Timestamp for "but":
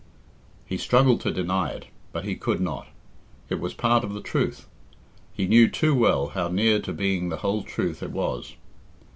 2.11-2.25